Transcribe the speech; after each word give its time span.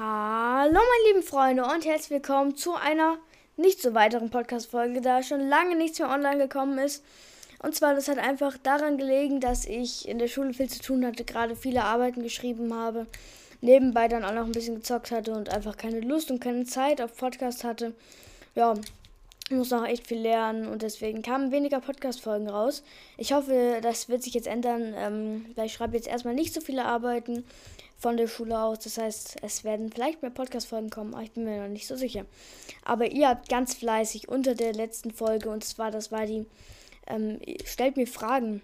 Hallo 0.00 0.74
meine 0.74 1.08
lieben 1.08 1.24
Freunde 1.24 1.64
und 1.64 1.84
herzlich 1.84 2.10
willkommen 2.10 2.54
zu 2.54 2.74
einer 2.74 3.18
nicht 3.56 3.82
so 3.82 3.94
weiteren 3.94 4.30
Podcast-Folge, 4.30 5.00
da 5.00 5.24
schon 5.24 5.48
lange 5.48 5.74
nichts 5.74 5.98
mehr 5.98 6.08
online 6.08 6.38
gekommen 6.38 6.78
ist. 6.78 7.02
Und 7.64 7.74
zwar, 7.74 7.96
das 7.96 8.06
hat 8.06 8.18
einfach 8.18 8.56
daran 8.58 8.96
gelegen, 8.96 9.40
dass 9.40 9.64
ich 9.64 10.06
in 10.06 10.20
der 10.20 10.28
Schule 10.28 10.54
viel 10.54 10.68
zu 10.68 10.80
tun 10.80 11.04
hatte, 11.04 11.24
gerade 11.24 11.56
viele 11.56 11.82
Arbeiten 11.82 12.22
geschrieben 12.22 12.72
habe, 12.72 13.08
nebenbei 13.60 14.06
dann 14.06 14.24
auch 14.24 14.34
noch 14.34 14.44
ein 14.44 14.52
bisschen 14.52 14.76
gezockt 14.76 15.10
hatte 15.10 15.32
und 15.32 15.48
einfach 15.48 15.76
keine 15.76 15.98
Lust 15.98 16.30
und 16.30 16.38
keine 16.38 16.64
Zeit 16.64 17.00
auf 17.00 17.16
Podcast 17.16 17.64
hatte. 17.64 17.92
Ja, 18.54 18.74
ich 19.50 19.56
muss 19.56 19.70
noch 19.70 19.86
echt 19.86 20.06
viel 20.06 20.18
lernen 20.18 20.68
und 20.68 20.82
deswegen 20.82 21.22
kamen 21.22 21.50
weniger 21.52 21.80
Podcast-Folgen 21.80 22.50
raus. 22.50 22.82
Ich 23.16 23.32
hoffe, 23.32 23.78
das 23.80 24.10
wird 24.10 24.22
sich 24.22 24.34
jetzt 24.34 24.46
ändern, 24.46 24.92
ähm, 24.94 25.46
weil 25.54 25.66
ich 25.66 25.72
schreibe 25.72 25.96
jetzt 25.96 26.06
erstmal 26.06 26.34
nicht 26.34 26.52
so 26.52 26.60
viele 26.60 26.84
Arbeiten 26.84 27.44
von 27.96 28.18
der 28.18 28.28
Schule 28.28 28.60
aus. 28.60 28.80
Das 28.80 28.98
heißt, 28.98 29.36
es 29.40 29.64
werden 29.64 29.90
vielleicht 29.90 30.20
mehr 30.20 30.30
Podcast-Folgen 30.30 30.90
kommen, 30.90 31.14
aber 31.14 31.22
ich 31.22 31.32
bin 31.32 31.44
mir 31.44 31.62
noch 31.62 31.68
nicht 31.68 31.86
so 31.86 31.96
sicher. 31.96 32.26
Aber 32.84 33.10
ihr 33.10 33.28
habt 33.28 33.48
ganz 33.48 33.72
fleißig 33.72 34.28
unter 34.28 34.54
der 34.54 34.74
letzten 34.74 35.12
Folge, 35.12 35.48
und 35.48 35.64
zwar, 35.64 35.90
das 35.90 36.12
war 36.12 36.26
die, 36.26 36.44
ähm, 37.06 37.40
stellt 37.64 37.96
mir 37.96 38.06
Fragen. 38.06 38.60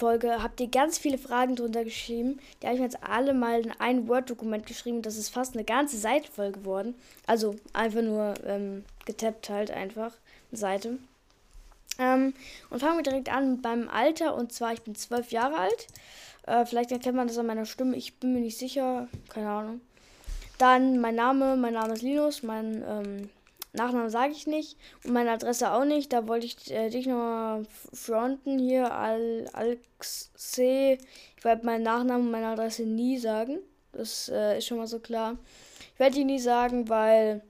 Folge 0.00 0.42
habt 0.42 0.60
ihr 0.60 0.68
ganz 0.68 0.98
viele 0.98 1.18
Fragen 1.18 1.54
drunter 1.54 1.84
geschrieben. 1.84 2.40
Die 2.60 2.66
habe 2.66 2.76
ich 2.76 2.82
jetzt 2.82 3.02
alle 3.02 3.34
mal 3.34 3.60
in 3.60 3.72
ein 3.78 4.08
Word-Dokument 4.08 4.66
geschrieben. 4.66 5.02
Das 5.02 5.16
ist 5.16 5.28
fast 5.28 5.54
eine 5.54 5.64
ganze 5.64 5.98
Seite 5.98 6.30
voll 6.32 6.52
geworden. 6.52 6.94
Also 7.26 7.56
einfach 7.74 8.02
nur 8.02 8.34
ähm, 8.44 8.84
getappt 9.04 9.50
halt 9.50 9.70
einfach 9.70 10.12
Seite. 10.50 10.98
Ähm, 11.98 12.32
und 12.70 12.80
fangen 12.80 12.96
wir 12.96 13.02
direkt 13.02 13.30
an 13.30 13.60
beim 13.60 13.88
Alter. 13.88 14.34
Und 14.34 14.52
zwar, 14.52 14.72
ich 14.72 14.82
bin 14.82 14.94
zwölf 14.94 15.30
Jahre 15.32 15.58
alt. 15.58 15.86
Äh, 16.46 16.64
vielleicht 16.64 16.90
erkennt 16.92 17.16
man 17.16 17.28
das 17.28 17.38
an 17.38 17.46
meiner 17.46 17.66
Stimme. 17.66 17.94
Ich 17.96 18.18
bin 18.18 18.32
mir 18.32 18.40
nicht 18.40 18.58
sicher. 18.58 19.06
Keine 19.28 19.50
Ahnung. 19.50 19.80
Dann 20.56 20.98
mein 21.00 21.14
Name. 21.14 21.56
Mein 21.56 21.74
Name 21.74 21.92
ist 21.92 22.02
Linus. 22.02 22.42
Mein 22.42 22.82
ähm, 22.88 23.30
Nachname 23.72 24.10
sage 24.10 24.32
ich 24.32 24.46
nicht. 24.46 24.76
Und 25.04 25.12
meine 25.12 25.30
Adresse 25.30 25.72
auch 25.72 25.84
nicht. 25.84 26.12
Da 26.12 26.26
wollte 26.26 26.46
ich 26.46 26.70
äh, 26.70 26.90
dich 26.90 27.06
noch 27.06 27.62
fronten 27.92 28.58
hier. 28.58 28.92
Al 28.92 29.48
Alxe. 29.52 30.98
Ich 31.36 31.44
werde 31.44 31.64
meinen 31.64 31.84
Nachnamen 31.84 32.26
und 32.26 32.30
meine 32.32 32.48
Adresse 32.48 32.82
nie 32.82 33.18
sagen. 33.18 33.58
Das 33.92 34.28
äh, 34.28 34.58
ist 34.58 34.66
schon 34.66 34.78
mal 34.78 34.86
so 34.86 34.98
klar. 34.98 35.36
Ich 35.94 36.00
werde 36.00 36.16
die 36.16 36.24
nie 36.24 36.38
sagen, 36.38 36.88
weil 36.88 37.42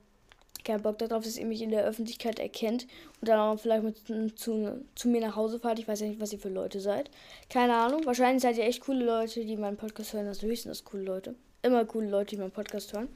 keinen 0.63 0.81
Bock 0.81 0.97
darauf, 0.99 1.23
dass 1.23 1.37
ihr 1.37 1.45
mich 1.45 1.61
in 1.61 1.71
der 1.71 1.85
Öffentlichkeit 1.85 2.39
erkennt 2.39 2.83
und 3.19 3.27
dann 3.27 3.39
auch 3.39 3.59
vielleicht 3.59 3.83
mit 3.83 4.39
zu, 4.39 4.85
zu 4.95 5.07
mir 5.07 5.21
nach 5.21 5.35
Hause 5.35 5.59
fahrt. 5.59 5.79
Ich 5.79 5.87
weiß 5.87 6.01
ja 6.01 6.07
nicht, 6.07 6.19
was 6.19 6.33
ihr 6.33 6.39
für 6.39 6.49
Leute 6.49 6.79
seid. 6.79 7.09
Keine 7.49 7.75
Ahnung. 7.75 8.05
Wahrscheinlich 8.05 8.43
seid 8.43 8.57
ihr 8.57 8.65
echt 8.65 8.81
coole 8.81 9.03
Leute, 9.03 9.43
die 9.45 9.57
meinen 9.57 9.77
Podcast 9.77 10.13
hören. 10.13 10.27
Also 10.27 10.47
höchstens 10.47 10.83
coole 10.83 11.03
Leute. 11.03 11.35
Immer 11.63 11.85
coole 11.85 12.09
Leute, 12.09 12.35
die 12.35 12.41
meinen 12.41 12.51
Podcast 12.51 12.93
hören. 12.93 13.07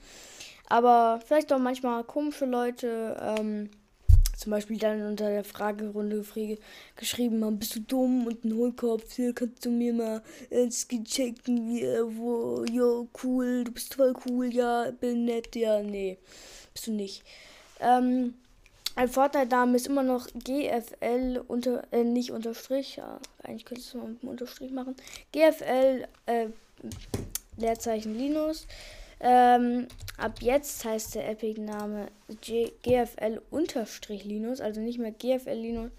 Aber 0.67 1.21
vielleicht 1.25 1.51
auch 1.53 1.59
manchmal 1.59 2.03
komische 2.03 2.45
Leute. 2.45 3.17
Ähm, 3.21 3.69
zum 4.35 4.51
Beispiel 4.51 4.77
dann 4.77 5.01
unter 5.01 5.29
der 5.29 5.45
Fragerunde 5.45 6.25
geschrieben 6.97 7.45
haben, 7.45 7.57
bist 7.57 7.73
du 7.73 7.79
dumm 7.79 8.27
und 8.27 8.43
ein 8.43 8.53
Hohlkopf, 8.53 9.13
hier 9.13 9.33
kannst 9.33 9.65
du 9.65 9.69
mir 9.69 9.93
mal 9.93 10.21
ins 10.49 10.85
checken, 10.89 11.69
wie, 11.69 11.83
wo, 12.17 12.65
jo, 12.65 13.07
cool, 13.23 13.63
du 13.63 13.71
bist 13.71 13.93
voll 13.93 14.13
cool, 14.25 14.53
ja, 14.53 14.91
bin 14.91 15.23
nett, 15.23 15.55
ja, 15.55 15.81
nee 15.81 16.17
bist 16.75 16.87
du 16.87 16.91
nicht. 16.91 17.23
Ähm, 17.79 18.35
ein 18.95 19.09
Fortnite-Name 19.09 19.75
ist 19.75 19.87
immer 19.87 20.03
noch 20.03 20.27
GFL 20.27 21.43
unter, 21.47 21.83
äh, 21.91 22.03
nicht 22.03 22.31
unterstrich, 22.31 22.97
ja, 22.97 23.19
eigentlich 23.43 23.65
könntest 23.65 23.93
du 23.93 23.97
mal 23.97 24.09
mit 24.09 24.21
dem 24.21 24.29
Unterstrich 24.29 24.71
machen. 24.71 24.95
GFL, 25.31 26.07
äh, 26.27 26.47
Leerzeichen 27.57 28.17
Linus. 28.17 28.67
Ähm, 29.19 29.87
ab 30.17 30.41
jetzt 30.41 30.83
heißt 30.83 31.15
der 31.15 31.29
Epic-Name 31.29 32.07
GFL 32.41 33.41
unterstrich 33.49 34.25
Linus, 34.25 34.61
also 34.61 34.81
nicht 34.81 34.99
mehr 34.99 35.11
GFL 35.11 35.53
Linus, 35.53 35.91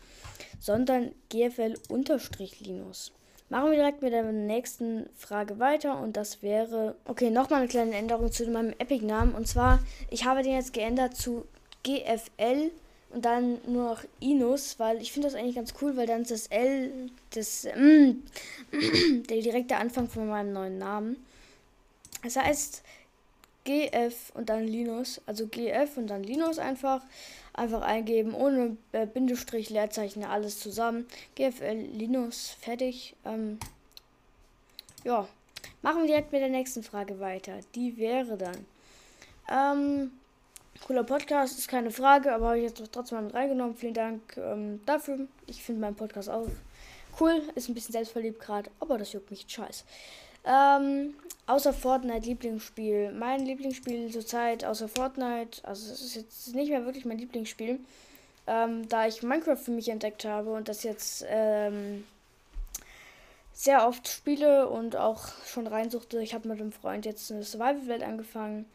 sondern 0.61 1.13
GFL 1.31 1.75
unterstrich 1.89 2.61
Linus. 2.61 3.13
Machen 3.49 3.71
wir 3.71 3.77
direkt 3.77 4.03
mit 4.03 4.13
der 4.13 4.25
nächsten 4.25 5.09
Frage 5.17 5.61
weiter 5.61 6.01
und 6.01 6.17
das 6.17 6.43
wäre, 6.43 6.97
okay, 7.05 7.31
nochmal 7.31 7.61
eine 7.61 7.69
kleine 7.69 7.95
Änderung 7.95 8.33
zu 8.33 8.45
meinem 8.51 8.75
Epic-Namen 8.79 9.35
und 9.35 9.47
zwar, 9.47 9.79
ich 10.11 10.25
habe 10.25 10.43
den 10.43 10.55
jetzt 10.55 10.73
geändert 10.73 11.17
zu 11.17 11.47
GFL 11.85 12.73
und 13.11 13.25
dann 13.25 13.59
nur 13.67 13.85
noch 13.85 14.05
Inus, 14.19 14.79
weil 14.79 15.01
ich 15.01 15.13
finde 15.13 15.29
das 15.29 15.37
eigentlich 15.37 15.55
ganz 15.55 15.75
cool, 15.81 15.97
weil 15.97 16.09
dann 16.09 16.23
ist 16.23 16.33
das 16.33 16.49
L, 16.49 17.09
das, 17.31 17.65
mm, 17.65 18.23
der 19.29 19.41
direkte 19.41 19.77
Anfang 19.77 20.09
von 20.09 20.27
meinem 20.27 20.53
neuen 20.53 20.79
Namen. 20.79 21.25
Das 22.25 22.35
heißt, 22.37 22.83
GF 23.67 24.31
und 24.35 24.49
dann 24.49 24.65
Linus, 24.65 25.21
also 25.27 25.47
GF 25.49 25.97
und 25.97 26.07
dann 26.07 26.23
Linus 26.23 26.59
einfach, 26.59 27.03
einfach 27.53 27.83
eingeben, 27.83 28.33
ohne 28.33 28.77
äh, 28.93 29.07
Bindestrich, 29.07 29.69
Leerzeichen, 29.71 30.25
alles 30.25 30.61
zusammen. 30.61 31.07
GFL 31.35 31.89
Linus, 31.93 32.57
fertig. 32.61 33.15
Ähm, 33.25 33.59
ja, 35.05 35.29
machen 35.83 36.03
wir 36.03 36.07
direkt 36.07 36.33
mit 36.33 36.41
der 36.41 36.49
nächsten 36.49 36.83
Frage 36.83 37.19
weiter. 37.19 37.59
Die 37.75 37.97
wäre 37.97 38.37
dann, 38.39 38.65
ähm, 39.51 40.13
cooler 40.87 41.05
Podcast, 41.05 41.59
ist 41.59 41.69
keine 41.69 41.91
Frage, 41.91 42.33
aber 42.33 42.47
habe 42.47 42.59
ich 42.59 42.65
jetzt 42.65 42.83
trotzdem 42.93 43.19
mal 43.19 43.25
mit 43.25 43.35
reingenommen. 43.35 43.77
Vielen 43.77 43.95
Dank 43.95 44.37
ähm, 44.37 44.81
dafür. 44.87 45.27
Ich 45.47 45.63
finde 45.63 45.81
meinen 45.81 45.97
Podcast 45.97 46.31
auch 46.31 46.47
cool, 47.21 47.43
ist 47.57 47.69
ein 47.69 47.75
bisschen 47.75 47.93
selbstverliebt 47.93 48.41
gerade, 48.41 48.71
aber 48.79 48.97
das 48.97 49.13
juckt 49.13 49.31
mich 49.31 49.45
scheiß. 49.49 49.85
Ähm, 50.47 51.15
außer 51.47 51.73
Fortnite 51.73 52.27
Lieblingsspiel. 52.27 53.13
Mein 53.13 53.45
Lieblingsspiel 53.45 54.11
zurzeit 54.13 54.65
außer 54.65 54.89
Fortnite, 54.89 55.67
also 55.67 55.93
es 55.93 56.01
ist 56.01 56.15
jetzt 56.15 56.55
nicht 56.55 56.71
mehr 56.71 56.85
wirklich 56.85 57.05
mein 57.05 57.19
Lieblingsspiel, 57.19 57.81
ähm, 58.47 58.89
da 58.89 59.07
ich 59.07 59.23
Minecraft 59.23 59.57
für 59.57 59.73
mich 59.73 59.89
entdeckt 59.89 60.25
habe 60.25 60.53
und 60.53 60.69
das 60.69 60.85
jetzt 60.85 61.25
ähm, 61.29 62.05
sehr 63.53 63.89
oft 63.89 64.07
spiele 64.07 64.69
und 64.69 64.97
auch 64.97 65.29
schon 65.47 65.67
reinsuchte. 65.67 66.21
Ich 66.21 66.35
habe 66.35 66.47
mit 66.47 66.61
einem 66.61 66.73
Freund 66.73 67.07
jetzt 67.07 67.33
eine 67.33 67.43
Survival-Welt 67.43 68.03
angefangen, 68.03 68.67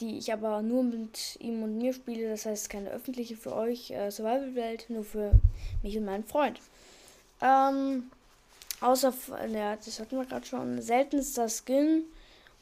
die 0.00 0.16
ich 0.16 0.32
aber 0.32 0.62
nur 0.62 0.82
mit 0.82 1.36
ihm 1.40 1.62
und 1.62 1.76
mir 1.76 1.92
spiele. 1.92 2.30
Das 2.30 2.46
heißt 2.46 2.70
keine 2.70 2.90
öffentliche 2.90 3.36
für 3.36 3.54
euch 3.54 3.90
äh, 3.90 4.10
Survival-Welt, 4.10 4.86
nur 4.88 5.04
für 5.04 5.32
mich 5.82 5.98
und 5.98 6.04
meinen 6.06 6.24
Freund. 6.24 6.60
Ähm, 7.42 8.10
Außer, 8.80 9.12
ja, 9.52 9.76
das 9.76 10.00
hatten 10.00 10.16
wir 10.16 10.24
gerade 10.24 10.46
schon. 10.46 10.80
Seltenster 10.80 11.48
Skin. 11.48 12.04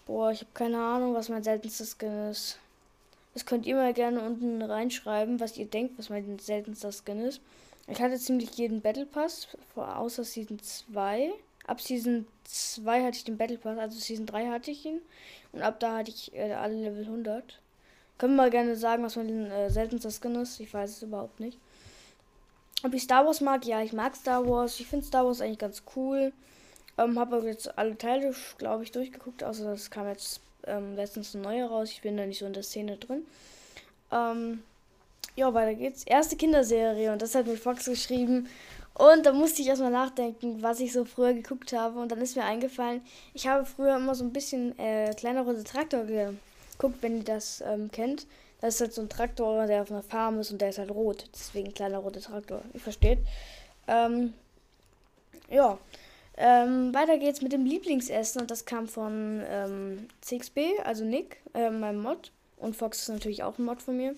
Boah, 0.06 0.32
ich 0.32 0.40
habe 0.40 0.50
keine 0.54 0.78
Ahnung, 0.78 1.14
was 1.14 1.28
mein 1.28 1.44
seltenster 1.44 1.84
Skin 1.84 2.30
ist. 2.30 2.58
Das 3.34 3.46
könnt 3.46 3.66
ihr 3.66 3.76
mal 3.76 3.92
gerne 3.92 4.20
unten 4.20 4.60
reinschreiben, 4.62 5.38
was 5.38 5.56
ihr 5.56 5.66
denkt, 5.66 5.98
was 5.98 6.08
mein 6.10 6.38
seltenster 6.38 6.90
Skin 6.90 7.20
ist. 7.20 7.40
Ich 7.86 8.00
hatte 8.02 8.18
ziemlich 8.18 8.50
jeden 8.56 8.80
Battle 8.80 9.06
Pass, 9.06 9.48
außer 9.76 10.24
Season 10.24 10.58
2. 10.58 11.32
Ab 11.66 11.80
Season 11.80 12.26
2 12.44 13.04
hatte 13.04 13.16
ich 13.16 13.24
den 13.24 13.36
Battle 13.36 13.58
Pass, 13.58 13.78
also 13.78 13.98
Season 13.98 14.26
3 14.26 14.48
hatte 14.48 14.70
ich 14.70 14.84
ihn. 14.84 15.00
Und 15.52 15.62
ab 15.62 15.78
da 15.78 15.98
hatte 15.98 16.10
ich 16.10 16.34
äh, 16.34 16.52
alle 16.52 16.74
Level 16.74 17.04
100. 17.04 17.60
Können 18.18 18.34
wir 18.34 18.42
mal 18.42 18.50
gerne 18.50 18.74
sagen, 18.74 19.04
was 19.04 19.16
mein 19.16 19.50
äh, 19.50 19.70
seltenster 19.70 20.10
Skin 20.10 20.34
ist. 20.34 20.58
Ich 20.58 20.74
weiß 20.74 20.90
es 20.90 21.02
überhaupt 21.02 21.38
nicht. 21.38 21.58
Ob 22.84 22.94
ich 22.94 23.02
Star 23.02 23.26
Wars 23.26 23.40
mag? 23.40 23.64
Ja, 23.64 23.82
ich 23.82 23.92
mag 23.92 24.14
Star 24.14 24.46
Wars. 24.48 24.78
Ich 24.78 24.86
finde 24.86 25.04
Star 25.04 25.24
Wars 25.26 25.40
eigentlich 25.40 25.58
ganz 25.58 25.82
cool. 25.96 26.32
Ähm, 26.96 27.18
habe 27.18 27.40
jetzt 27.44 27.76
alle 27.78 27.96
Teile, 27.98 28.34
glaube 28.58 28.84
ich, 28.84 28.92
durchgeguckt. 28.92 29.42
Außer 29.42 29.64
das 29.64 29.90
kam 29.90 30.06
jetzt 30.06 30.40
ähm, 30.66 30.94
letztens 30.94 31.34
ein 31.34 31.42
neuer 31.42 31.68
raus. 31.68 31.90
Ich 31.90 32.02
bin 32.02 32.16
da 32.16 32.24
nicht 32.24 32.38
so 32.38 32.46
in 32.46 32.52
der 32.52 32.62
Szene 32.62 32.96
drin. 32.96 33.26
Ähm, 34.12 34.62
ja, 35.36 35.52
weiter 35.54 35.74
geht's. 35.74 36.04
Erste 36.04 36.36
Kinderserie 36.36 37.12
und 37.12 37.22
das 37.22 37.34
hat 37.34 37.46
mir 37.46 37.56
Fox 37.56 37.84
geschrieben. 37.84 38.48
Und 38.94 39.26
da 39.26 39.32
musste 39.32 39.62
ich 39.62 39.68
erstmal 39.68 39.92
nachdenken, 39.92 40.60
was 40.60 40.80
ich 40.80 40.92
so 40.92 41.04
früher 41.04 41.32
geguckt 41.32 41.72
habe. 41.72 42.00
Und 42.00 42.10
dann 42.10 42.20
ist 42.20 42.36
mir 42.36 42.44
eingefallen, 42.44 43.00
ich 43.32 43.46
habe 43.46 43.64
früher 43.64 43.96
immer 43.96 44.16
so 44.16 44.24
ein 44.24 44.32
bisschen 44.32 44.76
äh, 44.78 45.14
kleiner 45.14 45.42
rote 45.42 45.62
Traktor 45.62 46.04
geguckt, 46.04 46.96
wenn 47.00 47.18
ihr 47.18 47.24
das 47.24 47.62
ähm, 47.64 47.90
kennt. 47.92 48.26
Das 48.60 48.74
ist 48.74 48.80
halt 48.80 48.92
so 48.92 49.02
ein 49.02 49.08
Traktor, 49.08 49.66
der 49.66 49.82
auf 49.82 49.90
einer 49.90 50.02
Farm 50.02 50.40
ist 50.40 50.50
und 50.50 50.60
der 50.60 50.70
ist 50.70 50.78
halt 50.78 50.90
rot. 50.90 51.26
Deswegen 51.32 51.72
kleiner 51.74 51.98
roter 51.98 52.20
Traktor. 52.20 52.62
Ihr 52.74 52.80
versteht. 52.80 53.18
Ähm, 53.86 54.34
ja. 55.48 55.78
Ähm, 56.36 56.94
weiter 56.94 57.18
geht's 57.18 57.42
mit 57.42 57.52
dem 57.52 57.64
Lieblingsessen 57.64 58.40
und 58.40 58.50
das 58.50 58.64
kam 58.64 58.86
von 58.86 59.42
ähm, 59.48 60.08
CXB, 60.20 60.58
also 60.84 61.04
Nick, 61.04 61.38
äh, 61.54 61.70
meinem 61.70 62.02
Mod. 62.02 62.30
Und 62.56 62.76
Fox 62.76 63.02
ist 63.02 63.08
natürlich 63.08 63.42
auch 63.42 63.58
ein 63.58 63.64
Mod 63.64 63.82
von 63.82 63.96
mir. 63.96 64.14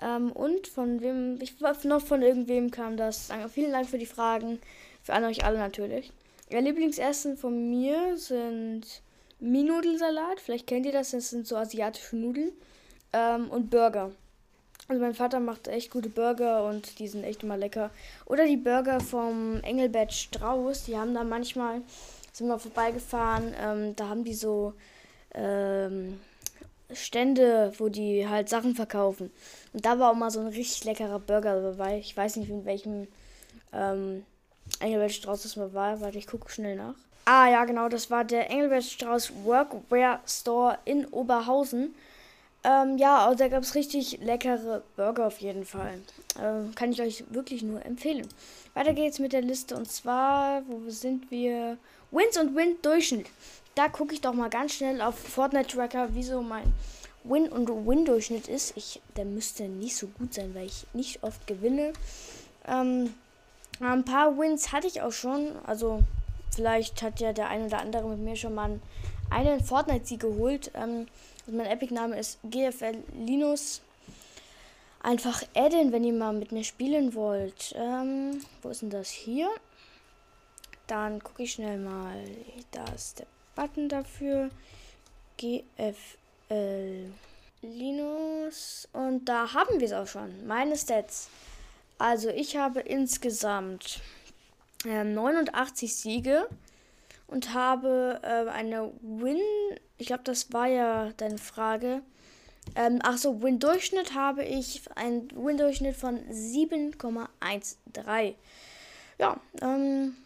Ähm, 0.00 0.32
und 0.32 0.66
von 0.66 1.00
wem, 1.00 1.38
ich 1.40 1.54
noch 1.84 2.00
von 2.00 2.22
irgendwem 2.22 2.70
kam 2.70 2.96
das. 2.96 3.30
Vielen 3.52 3.72
Dank 3.72 3.88
für 3.88 3.98
die 3.98 4.06
Fragen. 4.06 4.60
Für 5.02 5.14
an 5.14 5.24
euch 5.24 5.44
alle 5.44 5.58
natürlich. 5.58 6.12
Ja, 6.50 6.58
Lieblingsessen 6.58 7.36
von 7.36 7.70
mir 7.70 8.16
sind 8.16 9.02
Minudelsalat. 9.38 10.40
Vielleicht 10.40 10.66
kennt 10.66 10.86
ihr 10.86 10.92
das, 10.92 11.12
das 11.12 11.30
sind 11.30 11.46
so 11.46 11.56
asiatische 11.56 12.16
Nudeln 12.16 12.52
ähm, 13.12 13.50
und 13.50 13.70
Burger. 13.70 14.10
Also 14.88 15.00
mein 15.00 15.14
Vater 15.14 15.38
macht 15.38 15.68
echt 15.68 15.90
gute 15.90 16.08
Burger 16.08 16.64
und 16.64 16.98
die 16.98 17.06
sind 17.06 17.22
echt 17.22 17.42
immer 17.44 17.56
lecker. 17.56 17.90
Oder 18.26 18.46
die 18.46 18.56
Burger 18.56 19.00
vom 19.00 19.60
Engelbert 19.62 20.12
Strauß, 20.12 20.84
die 20.84 20.96
haben 20.96 21.14
da 21.14 21.22
manchmal, 21.22 21.82
sind 22.32 22.48
wir 22.48 22.58
vorbeigefahren, 22.58 23.54
ähm, 23.60 23.94
da 23.94 24.08
haben 24.08 24.24
die 24.24 24.34
so 24.34 24.72
ähm, 25.34 26.18
Stände, 26.92 27.72
wo 27.78 27.88
die 27.88 28.26
halt 28.28 28.48
Sachen 28.48 28.74
verkaufen. 28.74 29.30
Und 29.72 29.86
da 29.86 29.98
war 29.98 30.10
auch 30.10 30.16
mal 30.16 30.30
so 30.30 30.40
ein 30.40 30.48
richtig 30.48 30.84
leckerer 30.84 31.20
Burger 31.20 31.60
dabei. 31.62 31.98
Ich 31.98 32.16
weiß 32.16 32.36
nicht, 32.36 32.50
in 32.50 32.64
welchem 32.64 33.06
ähm, 33.72 34.24
Engelbert 34.80 35.12
Strauß 35.12 35.42
das 35.42 35.56
mal 35.56 35.72
war. 35.72 36.00
Warte, 36.00 36.18
ich 36.18 36.26
gucke 36.26 36.50
schnell 36.50 36.76
nach. 36.76 36.94
Ah 37.26 37.48
ja, 37.48 37.64
genau, 37.64 37.88
das 37.88 38.10
war 38.10 38.24
der 38.24 38.50
Engelbert 38.50 38.82
Strauß 38.82 39.44
Workwear 39.44 40.20
Store 40.26 40.78
in 40.84 41.06
Oberhausen. 41.06 41.94
Ähm, 42.62 42.98
ja, 42.98 43.24
also 43.24 43.38
da 43.38 43.48
gab 43.48 43.62
es 43.62 43.74
richtig 43.74 44.18
leckere 44.20 44.82
Burger 44.96 45.26
auf 45.26 45.38
jeden 45.38 45.64
Fall. 45.64 45.98
Ähm, 46.38 46.74
kann 46.74 46.92
ich 46.92 47.00
euch 47.00 47.24
wirklich 47.30 47.62
nur 47.62 47.84
empfehlen. 47.84 48.28
Weiter 48.74 48.92
geht's 48.92 49.18
mit 49.18 49.32
der 49.32 49.40
Liste 49.40 49.76
und 49.76 49.90
zwar, 49.90 50.62
wo 50.68 50.90
sind 50.90 51.30
wir? 51.30 51.78
Wins 52.10 52.36
und 52.38 52.54
Win-Durchschnitt. 52.56 53.26
Da 53.74 53.88
gucke 53.88 54.14
ich 54.14 54.20
doch 54.20 54.34
mal 54.34 54.50
ganz 54.50 54.74
schnell 54.74 55.00
auf 55.00 55.16
Fortnite-Tracker, 55.16 56.08
wieso 56.12 56.42
mein 56.42 56.72
Win- 57.24 57.48
und 57.48 57.68
Win-Durchschnitt 57.68 58.48
ist. 58.48 58.76
Ich, 58.76 59.00
der 59.16 59.24
müsste 59.24 59.64
nicht 59.64 59.96
so 59.96 60.08
gut 60.08 60.34
sein, 60.34 60.54
weil 60.54 60.66
ich 60.66 60.86
nicht 60.92 61.22
oft 61.22 61.46
gewinne. 61.46 61.92
Ähm, 62.66 63.14
ein 63.80 64.04
paar 64.04 64.36
Wins 64.36 64.72
hatte 64.72 64.86
ich 64.86 65.02
auch 65.02 65.12
schon. 65.12 65.52
Also 65.64 66.00
vielleicht 66.54 67.00
hat 67.02 67.20
ja 67.20 67.32
der 67.32 67.48
ein 67.48 67.66
oder 67.66 67.78
andere 67.78 68.08
mit 68.08 68.18
mir 68.18 68.36
schon 68.36 68.54
mal 68.54 68.80
einen 69.30 69.64
Fortnite-Sieg 69.64 70.20
geholt. 70.20 70.72
Ähm, 70.74 71.06
also 71.50 71.64
mein 71.64 71.72
Epic-Name 71.72 72.16
ist 72.16 72.38
GFL 72.44 73.02
Linus. 73.18 73.82
Einfach 75.02 75.42
adden, 75.56 75.90
wenn 75.90 76.04
ihr 76.04 76.12
mal 76.12 76.32
mit 76.32 76.52
mir 76.52 76.62
spielen 76.62 77.14
wollt. 77.14 77.74
Ähm, 77.76 78.40
wo 78.62 78.68
ist 78.68 78.82
denn 78.82 78.90
das 78.90 79.10
hier? 79.10 79.48
Dann 80.86 81.20
gucke 81.24 81.42
ich 81.42 81.52
schnell 81.52 81.78
mal. 81.78 82.22
Da 82.70 82.84
ist 82.94 83.18
der 83.18 83.26
Button 83.56 83.88
dafür. 83.88 84.50
GFL 85.38 87.10
Linus. 87.62 88.88
Und 88.92 89.24
da 89.24 89.52
haben 89.52 89.80
wir 89.80 89.86
es 89.86 89.92
auch 89.92 90.06
schon. 90.06 90.46
Meine 90.46 90.76
Stats. 90.76 91.30
Also 91.98 92.28
ich 92.28 92.56
habe 92.56 92.78
insgesamt 92.78 94.00
äh, 94.84 95.02
89 95.02 95.96
Siege 95.96 96.46
und 97.30 97.54
habe 97.54 98.20
äh, 98.22 98.48
eine 98.50 98.92
Win. 99.00 99.40
Ich 99.98 100.08
glaube, 100.08 100.24
das 100.24 100.52
war 100.52 100.66
ja 100.66 101.12
deine 101.16 101.38
Frage. 101.38 102.02
Ähm, 102.74 102.98
ach 103.02 103.16
so, 103.16 103.42
Win-Durchschnitt 103.42 104.14
habe 104.14 104.44
ich 104.44 104.82
einen 104.96 105.30
Win-Durchschnitt 105.30 105.96
von 105.96 106.18
7,13. 106.28 108.34
Ja, 109.18 109.40
ähm, 109.62 110.16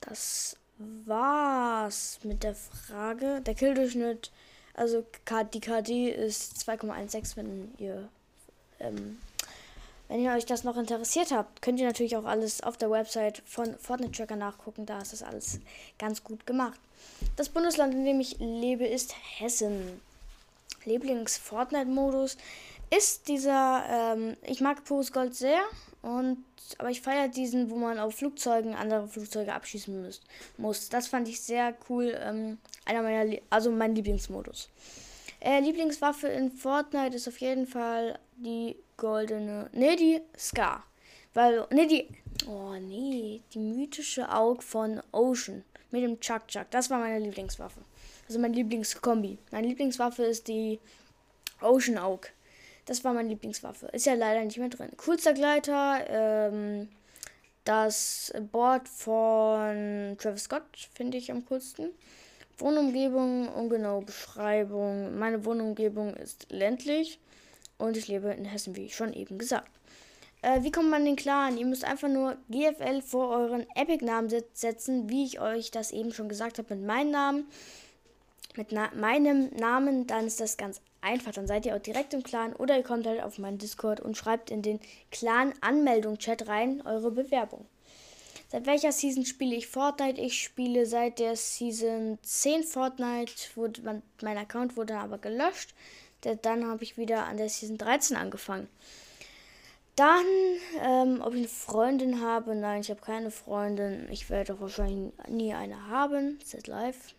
das 0.00 0.56
war's 0.78 2.18
mit 2.22 2.42
der 2.42 2.54
Frage. 2.54 3.40
Der 3.42 3.54
Killdurchschnitt, 3.54 4.32
also 4.74 5.04
die 5.52 5.60
KD 5.60 6.10
ist 6.10 6.68
2,16, 6.68 7.36
wenn 7.36 7.74
ihr 7.78 8.08
ähm, 8.80 9.18
wenn 10.14 10.22
ihr 10.22 10.30
euch 10.30 10.46
das 10.46 10.62
noch 10.62 10.76
interessiert 10.76 11.32
habt, 11.32 11.60
könnt 11.60 11.80
ihr 11.80 11.86
natürlich 11.86 12.16
auch 12.16 12.24
alles 12.24 12.62
auf 12.62 12.76
der 12.76 12.88
Website 12.88 13.42
von 13.46 13.76
Fortnite 13.76 14.12
Tracker 14.12 14.36
nachgucken. 14.36 14.86
Da 14.86 15.00
ist 15.00 15.12
das 15.12 15.24
alles 15.24 15.58
ganz 15.98 16.22
gut 16.22 16.46
gemacht. 16.46 16.78
Das 17.34 17.48
Bundesland, 17.48 17.94
in 17.94 18.04
dem 18.04 18.20
ich 18.20 18.36
lebe, 18.38 18.86
ist 18.86 19.12
Hessen. 19.40 20.00
Lieblings-Fortnite-Modus 20.84 22.36
ist 22.96 23.26
dieser, 23.26 23.82
ähm, 23.90 24.36
ich 24.46 24.60
mag 24.60 24.84
Pures 24.84 25.12
Gold 25.12 25.34
sehr, 25.34 25.58
und, 26.02 26.44
aber 26.78 26.90
ich 26.90 27.00
feiere 27.00 27.26
diesen, 27.26 27.68
wo 27.68 27.74
man 27.74 27.98
auf 27.98 28.14
Flugzeugen 28.14 28.76
andere 28.76 29.08
Flugzeuge 29.08 29.52
abschießen 29.52 30.00
müsst, 30.00 30.22
muss. 30.58 30.90
Das 30.90 31.08
fand 31.08 31.26
ich 31.26 31.40
sehr 31.40 31.74
cool. 31.88 32.16
Ähm, 32.22 32.58
einer 32.84 33.02
meiner, 33.02 33.36
also 33.50 33.72
mein 33.72 33.96
Lieblingsmodus. 33.96 34.68
Äh, 35.40 35.58
Lieblingswaffe 35.58 36.28
in 36.28 36.52
Fortnite 36.52 37.16
ist 37.16 37.26
auf 37.26 37.40
jeden 37.40 37.66
Fall 37.66 38.16
die 38.36 38.76
goldene. 38.96 39.70
Ne, 39.72 39.96
die 39.96 40.20
Scar. 40.36 40.84
Weil, 41.32 41.66
ne, 41.70 41.86
die. 41.86 42.08
Oh, 42.48 42.74
nee. 42.74 43.42
Die 43.52 43.58
mythische 43.58 44.30
Aug 44.32 44.62
von 44.62 45.02
Ocean. 45.12 45.64
Mit 45.90 46.02
dem 46.02 46.18
Chuck 46.20 46.48
Chuck. 46.48 46.66
Das 46.70 46.90
war 46.90 46.98
meine 46.98 47.20
Lieblingswaffe. 47.20 47.80
Also 48.26 48.38
mein 48.38 48.52
Lieblingskombi. 48.52 49.38
Meine 49.50 49.68
Lieblingswaffe 49.68 50.24
ist 50.24 50.48
die 50.48 50.80
Ocean 51.60 51.98
Aug. 51.98 52.28
Das 52.86 53.04
war 53.04 53.14
meine 53.14 53.28
Lieblingswaffe. 53.30 53.86
Ist 53.88 54.06
ja 54.06 54.14
leider 54.14 54.44
nicht 54.44 54.58
mehr 54.58 54.68
drin. 54.68 54.90
Coolster 54.96 55.32
Gleiter, 55.32 56.04
ähm, 56.08 56.88
das 57.64 58.32
Board 58.52 58.88
von 58.88 60.16
Travis 60.18 60.44
Scott 60.44 60.88
finde 60.94 61.16
ich 61.16 61.30
am 61.30 61.46
coolsten. 61.46 61.90
Wohnumgebung, 62.58 63.48
ungenaue 63.48 64.02
Beschreibung. 64.02 65.18
Meine 65.18 65.44
Wohnumgebung 65.44 66.14
ist 66.14 66.46
ländlich 66.50 67.18
und 67.78 67.96
ich 67.96 68.08
lebe 68.08 68.30
in 68.30 68.44
Hessen, 68.44 68.76
wie 68.76 68.90
schon 68.90 69.12
eben 69.12 69.38
gesagt. 69.38 69.70
Äh, 70.42 70.62
wie 70.62 70.70
kommt 70.70 70.90
man 70.90 71.04
den 71.04 71.16
Clan? 71.16 71.56
Ihr 71.56 71.64
müsst 71.64 71.84
einfach 71.84 72.08
nur 72.08 72.36
GFL 72.50 73.00
vor 73.00 73.30
euren 73.30 73.66
Epic-Namen 73.74 74.28
setzen, 74.52 75.08
wie 75.08 75.24
ich 75.24 75.40
euch 75.40 75.70
das 75.70 75.90
eben 75.90 76.12
schon 76.12 76.28
gesagt 76.28 76.58
habe 76.58 76.74
mit 76.76 76.86
meinem 76.86 77.10
Namen. 77.10 77.46
Mit 78.56 78.70
na 78.70 78.90
meinem 78.94 79.48
Namen, 79.56 80.06
dann 80.06 80.26
ist 80.26 80.40
das 80.40 80.56
ganz 80.56 80.80
einfach. 81.00 81.32
Dann 81.32 81.46
seid 81.46 81.64
ihr 81.66 81.74
auch 81.74 81.80
direkt 81.80 82.14
im 82.14 82.22
Clan 82.22 82.52
oder 82.52 82.76
ihr 82.76 82.82
kommt 82.82 83.06
halt 83.06 83.22
auf 83.22 83.38
meinen 83.38 83.58
Discord 83.58 84.00
und 84.00 84.16
schreibt 84.16 84.50
in 84.50 84.62
den 84.62 84.80
Clan-Anmeldung-Chat 85.10 86.46
rein 86.46 86.82
eure 86.84 87.10
Bewerbung. 87.10 87.66
Seit 88.48 88.66
welcher 88.66 88.92
Season 88.92 89.24
spiele 89.24 89.56
ich 89.56 89.66
Fortnite? 89.66 90.20
Ich 90.20 90.42
spiele 90.42 90.86
seit 90.86 91.18
der 91.18 91.36
Season 91.36 92.18
10 92.22 92.62
Fortnite. 92.64 93.32
Wurde, 93.56 94.02
mein 94.22 94.38
Account 94.38 94.76
wurde 94.76 94.96
aber 94.96 95.18
gelöscht. 95.18 95.74
Dann 96.42 96.66
habe 96.66 96.82
ich 96.84 96.96
wieder 96.96 97.26
an 97.26 97.36
der 97.36 97.48
Season 97.48 97.78
13 97.78 98.16
angefangen. 98.16 98.68
Dann, 99.96 100.24
ähm, 100.82 101.20
ob 101.22 101.34
ich 101.34 101.40
eine 101.40 101.48
Freundin 101.48 102.20
habe? 102.20 102.56
Nein, 102.56 102.80
ich 102.80 102.90
habe 102.90 103.00
keine 103.00 103.30
Freundin. 103.30 104.08
Ich 104.10 104.28
werde 104.28 104.60
wahrscheinlich 104.60 105.12
nie 105.28 105.54
eine 105.54 105.86
haben. 105.88 106.40
Set 106.44 106.66
live. 106.66 107.14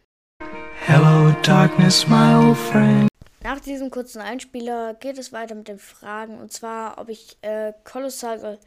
Hello, 0.86 1.34
darkness, 1.44 2.08
my 2.08 2.36
old 2.36 2.58
friend. 2.58 3.08
Nach 3.44 3.60
diesem 3.60 3.92
kurzen 3.92 4.22
Einspieler 4.22 4.94
geht 4.96 5.18
es 5.18 5.32
weiter 5.32 5.56
mit 5.56 5.68
den 5.68 5.80
Fragen. 5.80 6.38
Und 6.38 6.52
zwar, 6.52 6.98
ob 6.98 7.10
ich 7.10 7.38
äh, 7.44 7.74
Kolossal, 7.84 8.60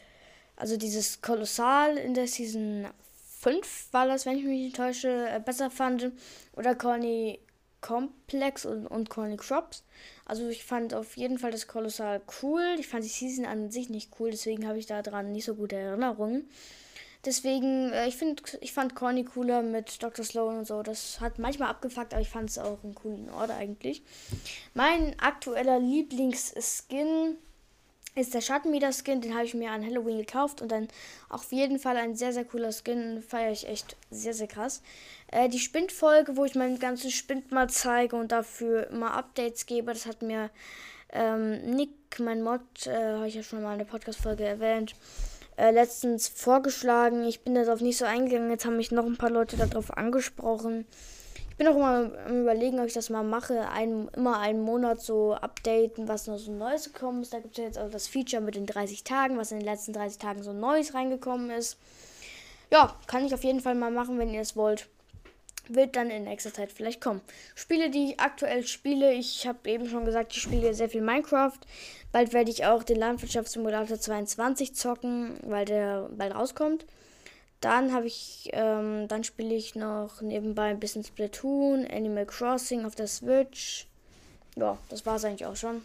also 0.56 0.76
dieses 0.76 1.20
Kolossal 1.20 1.98
in 1.98 2.14
der 2.14 2.28
Season 2.28 2.86
5 3.40 3.88
war 3.92 4.06
das, 4.06 4.24
wenn 4.24 4.38
ich 4.38 4.44
mich 4.44 4.60
nicht 4.62 4.76
täusche, 4.76 5.28
äh, 5.28 5.40
besser 5.40 5.70
fand. 5.70 6.12
Oder 6.56 6.74
Conny 6.74 7.40
Complex 7.80 8.66
und, 8.66 8.86
und 8.86 9.10
Corny 9.10 9.36
Crops. 9.36 9.84
Also 10.24 10.48
ich 10.48 10.64
fand 10.64 10.94
auf 10.94 11.16
jeden 11.16 11.38
Fall 11.38 11.50
das 11.50 11.66
Kolossal 11.66 12.20
cool. 12.42 12.62
Ich 12.78 12.88
fand 12.88 13.04
die 13.04 13.08
Season 13.08 13.46
an 13.46 13.70
sich 13.70 13.88
nicht 13.88 14.10
cool, 14.18 14.30
deswegen 14.30 14.66
habe 14.66 14.78
ich 14.78 14.86
daran 14.86 15.32
nicht 15.32 15.44
so 15.44 15.54
gute 15.54 15.76
Erinnerungen. 15.76 16.48
Deswegen, 17.24 17.92
äh, 17.92 18.06
ich 18.08 18.16
finde, 18.16 18.42
ich 18.60 18.72
fand 18.72 18.94
Corny 18.94 19.24
cooler 19.24 19.62
mit 19.62 20.02
Dr. 20.02 20.24
Sloan 20.24 20.58
und 20.58 20.66
so. 20.66 20.82
Das 20.82 21.20
hat 21.20 21.38
manchmal 21.38 21.68
abgefuckt, 21.68 22.12
aber 22.12 22.22
ich 22.22 22.28
fand 22.28 22.50
es 22.50 22.58
auch 22.58 22.82
einen 22.84 22.94
coolen 22.94 23.28
Ort 23.30 23.50
eigentlich. 23.50 24.02
Mein 24.74 25.18
aktueller 25.18 25.80
Lieblingsskin 25.80 27.36
ist 28.18 28.34
der 28.34 28.40
Schattenmeter-Skin. 28.40 29.20
Den 29.20 29.34
habe 29.34 29.44
ich 29.44 29.54
mir 29.54 29.70
an 29.70 29.84
Halloween 29.84 30.18
gekauft 30.18 30.60
und 30.60 30.70
dann 30.70 30.88
auf 31.28 31.52
jeden 31.52 31.78
Fall 31.78 31.96
ein 31.96 32.16
sehr, 32.16 32.32
sehr 32.32 32.44
cooler 32.44 32.72
Skin. 32.72 33.22
Feiere 33.22 33.52
ich 33.52 33.68
echt 33.68 33.96
sehr, 34.10 34.34
sehr 34.34 34.48
krass. 34.48 34.82
Äh, 35.30 35.48
die 35.48 35.58
Spindfolge, 35.58 36.36
wo 36.36 36.44
ich 36.44 36.54
meinen 36.54 36.78
ganzen 36.78 37.10
Spind 37.10 37.52
mal 37.52 37.68
zeige 37.70 38.16
und 38.16 38.32
dafür 38.32 38.88
immer 38.88 39.14
Updates 39.14 39.66
gebe, 39.66 39.92
das 39.92 40.06
hat 40.06 40.22
mir 40.22 40.50
ähm, 41.12 41.62
Nick, 41.74 42.18
mein 42.18 42.42
Mod, 42.42 42.86
äh, 42.86 43.14
habe 43.14 43.28
ich 43.28 43.34
ja 43.34 43.42
schon 43.42 43.62
mal 43.62 43.72
in 43.72 43.78
der 43.78 43.86
Podcast-Folge 43.86 44.44
erwähnt, 44.44 44.94
äh, 45.56 45.70
letztens 45.70 46.28
vorgeschlagen. 46.28 47.24
Ich 47.24 47.40
bin 47.40 47.54
darauf 47.54 47.80
nicht 47.80 47.98
so 47.98 48.04
eingegangen. 48.04 48.50
Jetzt 48.50 48.66
haben 48.66 48.76
mich 48.76 48.90
noch 48.90 49.06
ein 49.06 49.16
paar 49.16 49.30
Leute 49.30 49.56
darauf 49.56 49.96
angesprochen. 49.96 50.86
Ich 51.58 51.64
bin 51.64 51.72
auch 51.72 51.76
immer 51.76 52.12
am 52.24 52.42
überlegen, 52.42 52.78
ob 52.78 52.86
ich 52.86 52.92
das 52.92 53.10
mal 53.10 53.24
mache. 53.24 53.68
Ein, 53.68 54.06
immer 54.14 54.38
einen 54.38 54.62
Monat 54.62 55.00
so 55.00 55.34
updaten, 55.34 56.06
was 56.06 56.28
noch 56.28 56.38
so 56.38 56.52
Neues 56.52 56.92
gekommen 56.92 57.22
ist. 57.22 57.34
Da 57.34 57.40
gibt 57.40 57.54
es 57.54 57.58
ja 57.58 57.64
jetzt 57.64 57.80
auch 57.80 57.90
das 57.90 58.06
Feature 58.06 58.40
mit 58.40 58.54
den 58.54 58.64
30 58.64 59.02
Tagen, 59.02 59.36
was 59.36 59.50
in 59.50 59.58
den 59.58 59.66
letzten 59.66 59.92
30 59.92 60.18
Tagen 60.18 60.44
so 60.44 60.52
Neues 60.52 60.94
reingekommen 60.94 61.50
ist. 61.50 61.76
Ja, 62.70 62.94
kann 63.08 63.26
ich 63.26 63.34
auf 63.34 63.42
jeden 63.42 63.58
Fall 63.58 63.74
mal 63.74 63.90
machen, 63.90 64.20
wenn 64.20 64.32
ihr 64.32 64.40
es 64.40 64.54
wollt 64.54 64.86
wird 65.70 65.96
dann 65.96 66.08
in 66.08 66.24
nächster 66.24 66.54
Zeit 66.54 66.72
vielleicht 66.72 67.02
kommen. 67.02 67.20
Spiele, 67.54 67.90
die 67.90 68.12
ich 68.12 68.20
aktuell 68.20 68.66
spiele, 68.66 69.12
ich 69.12 69.46
habe 69.46 69.68
eben 69.68 69.86
schon 69.86 70.06
gesagt, 70.06 70.32
ich 70.32 70.40
spiele 70.40 70.72
sehr 70.72 70.88
viel 70.88 71.02
Minecraft. 71.02 71.58
Bald 72.10 72.32
werde 72.32 72.50
ich 72.50 72.64
auch 72.64 72.82
den 72.84 72.96
Landwirtschaftssimulator 72.96 74.00
22 74.00 74.74
zocken, 74.74 75.38
weil 75.42 75.66
der 75.66 76.08
bald 76.16 76.34
rauskommt. 76.34 76.86
Dann 77.60 77.92
habe 77.92 78.06
ich, 78.06 78.50
ähm, 78.52 79.08
dann 79.08 79.24
spiele 79.24 79.54
ich 79.54 79.74
noch 79.74 80.20
nebenbei 80.20 80.70
ein 80.70 80.80
bisschen 80.80 81.04
Splatoon, 81.04 81.86
Animal 81.86 82.26
Crossing 82.26 82.84
auf 82.84 82.94
der 82.94 83.08
Switch. 83.08 83.86
Ja, 84.56 84.78
das 84.88 85.06
war 85.06 85.16
es 85.16 85.24
eigentlich 85.24 85.46
auch 85.46 85.56
schon. 85.56 85.82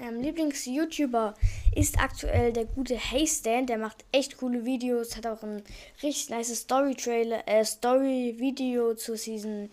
Ähm, 0.00 0.20
Lieblings-YouTuber 0.20 1.34
ist 1.74 1.98
aktuell 1.98 2.52
der 2.52 2.66
gute 2.66 2.96
Haystan. 2.96 3.66
Der 3.66 3.78
macht 3.78 4.04
echt 4.12 4.38
coole 4.38 4.64
Videos. 4.64 5.16
Hat 5.16 5.26
auch 5.26 5.42
ein 5.42 5.62
richtig 6.02 6.30
nice 6.30 6.54
Story-Trailer, 6.54 7.46
äh, 7.46 7.64
Story-Video 7.64 8.94
zu 8.94 9.16
Season 9.16 9.70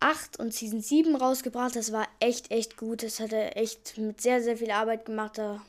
8 0.00 0.38
und 0.38 0.54
Season 0.54 0.80
7 0.80 1.16
rausgebracht. 1.16 1.74
Das 1.74 1.92
war 1.92 2.06
echt, 2.20 2.50
echt 2.50 2.76
gut. 2.76 3.02
Das 3.02 3.18
hat 3.18 3.32
er 3.32 3.56
echt 3.56 3.98
mit 3.98 4.20
sehr, 4.20 4.42
sehr 4.42 4.56
viel 4.56 4.70
Arbeit 4.70 5.06
gemacht. 5.06 5.38
Da 5.38 5.60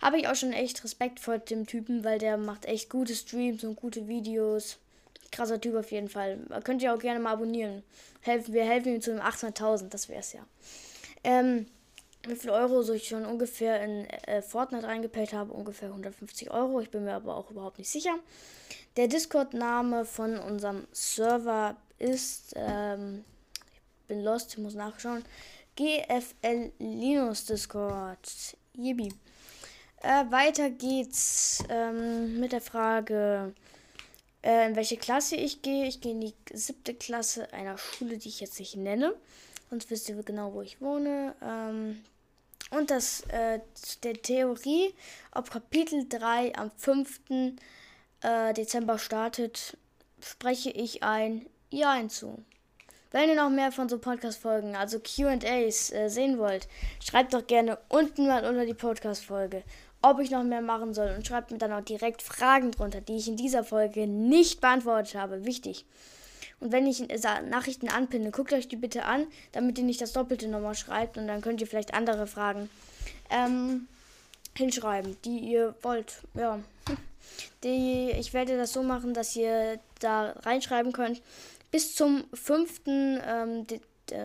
habe 0.00 0.18
ich 0.18 0.28
auch 0.28 0.34
schon 0.34 0.52
echt 0.52 0.82
Respekt 0.84 1.20
vor 1.20 1.38
dem 1.38 1.66
Typen, 1.66 2.04
weil 2.04 2.18
der 2.18 2.36
macht 2.36 2.66
echt 2.66 2.90
gute 2.90 3.14
Streams 3.14 3.64
und 3.64 3.76
gute 3.76 4.08
Videos. 4.08 4.78
Krasser 5.32 5.60
Typ 5.60 5.74
auf 5.76 5.90
jeden 5.90 6.08
Fall. 6.08 6.38
Könnt 6.64 6.82
ihr 6.82 6.94
auch 6.94 6.98
gerne 6.98 7.20
mal 7.20 7.32
abonnieren. 7.32 7.82
Helfen, 8.20 8.54
wir 8.54 8.64
helfen 8.64 8.94
ihm 8.94 9.00
zu 9.00 9.10
dem 9.10 9.20
800.000, 9.20 9.88
das 9.88 10.08
wäre 10.08 10.20
es 10.20 10.32
ja. 10.32 10.46
Ähm, 11.24 11.66
wie 12.26 12.36
viel 12.36 12.50
Euro 12.50 12.82
so 12.82 12.92
ich 12.92 13.06
schon 13.06 13.24
ungefähr 13.24 13.82
in 13.84 14.04
äh, 14.06 14.42
Fortnite 14.42 14.86
reingepayt 14.86 15.32
habe? 15.32 15.52
Ungefähr 15.52 15.88
150 15.88 16.50
Euro. 16.50 16.80
Ich 16.80 16.90
bin 16.90 17.04
mir 17.04 17.14
aber 17.14 17.36
auch 17.36 17.50
überhaupt 17.50 17.78
nicht 17.78 17.90
sicher. 17.90 18.14
Der 18.96 19.08
Discord-Name 19.08 20.04
von 20.04 20.38
unserem 20.38 20.86
Server 20.92 21.76
ist, 21.98 22.54
ähm, 22.56 23.24
ich 23.72 24.08
bin 24.08 24.22
lost, 24.24 24.52
ich 24.52 24.58
muss 24.58 24.74
nachschauen. 24.74 25.24
GFL 25.76 26.72
Linus 26.78 27.44
Discord. 27.44 28.56
Yibi. 28.74 29.12
Äh, 30.02 30.30
weiter 30.30 30.70
geht's 30.70 31.64
ähm, 31.68 32.38
mit 32.38 32.52
der 32.52 32.60
Frage, 32.60 33.54
äh, 34.42 34.68
in 34.68 34.76
welche 34.76 34.96
Klasse 34.96 35.36
ich 35.36 35.62
gehe. 35.62 35.86
Ich 35.86 36.00
gehe 36.00 36.12
in 36.12 36.20
die 36.20 36.34
siebte 36.52 36.94
Klasse 36.94 37.52
einer 37.52 37.78
Schule, 37.78 38.18
die 38.18 38.28
ich 38.28 38.40
jetzt 38.40 38.58
nicht 38.58 38.76
nenne. 38.76 39.14
Sonst 39.70 39.90
wisst 39.90 40.08
ihr 40.08 40.22
genau, 40.22 40.52
wo 40.52 40.62
ich 40.62 40.80
wohne. 40.80 41.34
Ähm, 41.42 42.04
und 42.70 42.90
das 42.90 43.22
äh, 43.28 43.60
der 44.02 44.14
Theorie, 44.14 44.94
ob 45.32 45.50
Kapitel 45.50 46.06
3 46.08 46.56
am 46.56 46.70
5. 46.76 47.20
Äh, 48.22 48.54
Dezember 48.54 48.98
startet, 48.98 49.76
spreche 50.20 50.70
ich 50.70 51.02
ein 51.02 51.46
Ja 51.70 51.94
hinzu. 51.94 52.42
Wenn 53.12 53.30
ihr 53.30 53.36
noch 53.36 53.50
mehr 53.50 53.72
von 53.72 53.88
so 53.88 53.98
Podcast-Folgen, 53.98 54.74
also 54.74 54.98
QAs, 54.98 55.92
äh, 55.92 56.08
sehen 56.08 56.38
wollt, 56.38 56.68
schreibt 57.02 57.34
doch 57.34 57.46
gerne 57.46 57.78
unten 57.88 58.26
mal 58.26 58.44
unter 58.44 58.66
die 58.66 58.74
Podcast-Folge, 58.74 59.62
ob 60.02 60.20
ich 60.20 60.30
noch 60.30 60.44
mehr 60.44 60.62
machen 60.62 60.94
soll 60.94 61.14
und 61.16 61.26
schreibt 61.26 61.50
mir 61.50 61.58
dann 61.58 61.72
auch 61.72 61.82
direkt 61.82 62.22
Fragen 62.22 62.70
drunter, 62.70 63.00
die 63.00 63.16
ich 63.16 63.28
in 63.28 63.36
dieser 63.36 63.64
Folge 63.64 64.06
nicht 64.06 64.60
beantwortet 64.60 65.14
habe. 65.14 65.44
Wichtig. 65.44 65.84
Und 66.60 66.72
wenn 66.72 66.86
ich 66.86 67.02
Nachrichten 67.48 67.88
anpinne, 67.88 68.30
guckt 68.30 68.52
euch 68.52 68.68
die 68.68 68.76
bitte 68.76 69.04
an, 69.04 69.26
damit 69.52 69.78
ihr 69.78 69.84
nicht 69.84 70.00
das 70.00 70.12
Doppelte 70.12 70.48
nochmal 70.48 70.74
schreibt 70.74 71.18
und 71.18 71.26
dann 71.26 71.42
könnt 71.42 71.60
ihr 71.60 71.66
vielleicht 71.66 71.92
andere 71.92 72.26
Fragen 72.26 72.70
ähm, 73.30 73.88
hinschreiben, 74.56 75.16
die 75.24 75.38
ihr 75.38 75.74
wollt. 75.82 76.22
Ja. 76.34 76.60
Die, 77.64 78.12
ich 78.12 78.32
werde 78.32 78.56
das 78.56 78.72
so 78.72 78.84
machen, 78.84 79.12
dass 79.12 79.34
ihr 79.34 79.80
da 79.98 80.30
reinschreiben 80.42 80.92
könnt. 80.92 81.20
Bis 81.72 81.94
zum 81.94 82.24
5. 82.32 82.80
Ähm, 82.86 83.66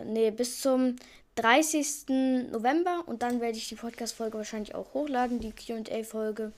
nee, 0.06 0.30
bis 0.30 0.62
zum 0.62 0.96
30. 1.36 2.50
November 2.52 3.04
und 3.06 3.24
dann 3.24 3.42
werde 3.42 3.58
ich 3.58 3.70
die 3.70 3.76
Podcast-Folge 3.76 4.38
wahrscheinlich 4.38 4.76
auch 4.76 4.94
hochladen, 4.94 5.40
die 5.40 5.52
QA-Folge. 5.52 6.52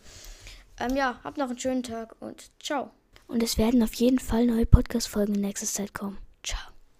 Ähm, 0.79 0.95
ja, 0.95 1.19
habt 1.23 1.37
noch 1.37 1.49
einen 1.49 1.59
schönen 1.59 1.83
Tag 1.83 2.15
und 2.19 2.51
ciao. 2.61 2.89
Und 3.27 3.43
es 3.43 3.57
werden 3.57 3.83
auf 3.83 3.93
jeden 3.95 4.19
Fall 4.19 4.45
neue 4.45 4.65
Podcast-Folgen 4.65 5.35
in 5.35 5.41
nächster 5.41 5.67
Zeit 5.67 5.93
kommen. 5.93 6.17
Ciao. 6.43 6.72